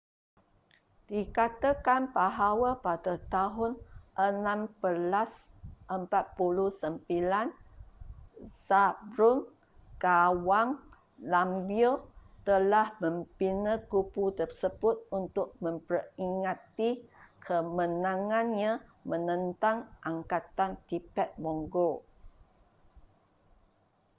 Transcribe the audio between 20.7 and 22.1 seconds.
tibet-mongol